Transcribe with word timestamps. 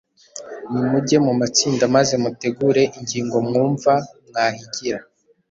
Nimuge 0.69 1.17
mu 1.25 1.33
matsinda 1.39 1.83
maze 1.95 2.13
mutegure 2.23 2.83
ingingo 2.97 3.35
mwumva 3.47 3.93
mwahigira 4.27 4.99